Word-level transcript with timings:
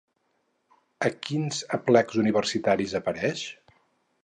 A 1.09 1.11
quins 1.27 1.59
aplecs 1.79 2.19
universitaris 2.23 2.99
apareix? 3.03 3.45